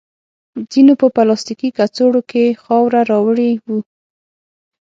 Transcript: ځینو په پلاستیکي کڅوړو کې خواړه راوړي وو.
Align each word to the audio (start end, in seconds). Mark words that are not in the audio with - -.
ځینو 0.71 0.93
په 1.01 1.07
پلاستیکي 1.15 1.69
کڅوړو 1.77 2.21
کې 2.31 2.43
خواړه 2.61 3.01
راوړي 3.11 3.51
وو. 3.65 3.79